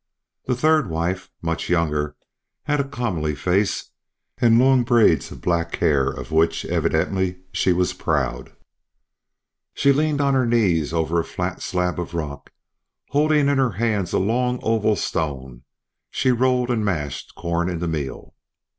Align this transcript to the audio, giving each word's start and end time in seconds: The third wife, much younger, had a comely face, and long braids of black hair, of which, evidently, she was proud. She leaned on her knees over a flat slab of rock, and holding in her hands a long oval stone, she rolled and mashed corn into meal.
The 0.47 0.55
third 0.55 0.89
wife, 0.89 1.29
much 1.43 1.69
younger, 1.69 2.15
had 2.63 2.79
a 2.79 2.83
comely 2.83 3.35
face, 3.35 3.91
and 4.39 4.57
long 4.57 4.83
braids 4.83 5.31
of 5.31 5.41
black 5.41 5.75
hair, 5.75 6.07
of 6.09 6.31
which, 6.31 6.65
evidently, 6.65 7.41
she 7.51 7.71
was 7.71 7.93
proud. 7.93 8.51
She 9.75 9.93
leaned 9.93 10.19
on 10.19 10.33
her 10.33 10.47
knees 10.47 10.91
over 10.91 11.19
a 11.19 11.23
flat 11.23 11.61
slab 11.61 11.99
of 11.99 12.15
rock, 12.15 12.45
and 12.49 13.11
holding 13.13 13.47
in 13.47 13.59
her 13.59 13.73
hands 13.73 14.11
a 14.11 14.17
long 14.17 14.57
oval 14.63 14.95
stone, 14.95 15.61
she 16.09 16.31
rolled 16.31 16.71
and 16.71 16.83
mashed 16.83 17.35
corn 17.35 17.69
into 17.69 17.87
meal. 17.87 18.33